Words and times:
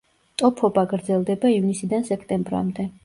ტოფობა 0.41 0.83
გრძელდება 0.93 1.51
ივნისიდან 1.59 2.09
სექტემბრამდე. 2.09 2.89